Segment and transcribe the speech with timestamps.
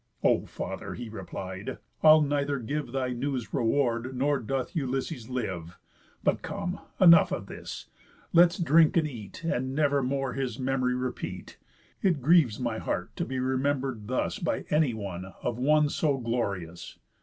[0.23, 5.77] "O father," he replied, "I'll neither give Thy news reward, nor doth Ulysses live.
[6.23, 7.85] But come, enough of this,
[8.33, 11.59] let's drink and eat, And never more his memory repeat.
[12.01, 16.97] It grieves my heart to be remember'd thus By anyone of one so glorious.